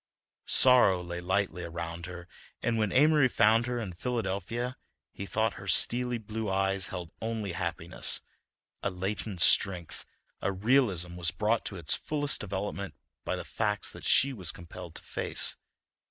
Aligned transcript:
Sorrow 0.47 1.03
lay 1.03 1.21
lightly 1.21 1.61
around 1.63 2.07
her, 2.07 2.27
and 2.63 2.79
when 2.79 2.91
Amory 2.91 3.27
found 3.27 3.67
her 3.67 3.77
in 3.77 3.93
Philadelphia 3.93 4.75
he 5.11 5.27
thought 5.27 5.53
her 5.61 5.67
steely 5.67 6.17
blue 6.17 6.49
eyes 6.49 6.87
held 6.87 7.11
only 7.21 7.51
happiness; 7.51 8.19
a 8.81 8.89
latent 8.89 9.41
strength, 9.41 10.03
a 10.41 10.51
realism, 10.51 11.15
was 11.17 11.29
brought 11.29 11.65
to 11.65 11.75
its 11.75 11.93
fullest 11.93 12.41
development 12.41 12.95
by 13.23 13.35
the 13.35 13.45
facts 13.45 13.91
that 13.91 14.07
she 14.07 14.33
was 14.33 14.51
compelled 14.51 14.95
to 14.95 15.03
face. 15.03 15.55